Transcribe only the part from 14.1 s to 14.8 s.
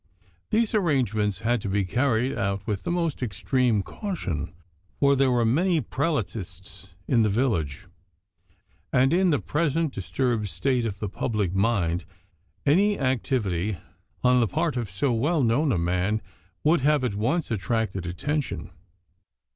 on the part